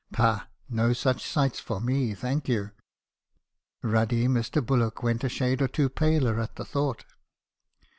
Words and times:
Pah! 0.11 0.45
no 0.67 0.93
such 0.93 1.23
sights 1.23 1.59
for 1.59 1.79
me, 1.79 2.15
thank 2.15 2.49
you.' 2.49 2.71
"Ruddy 3.83 4.27
Mr. 4.27 4.65
Bullock 4.65 5.03
went 5.03 5.23
a 5.23 5.29
shade 5.29 5.61
or 5.61 5.67
two 5.67 5.89
paler 5.89 6.39
at 6.39 6.55
the 6.55 6.65
thought. 6.65 7.05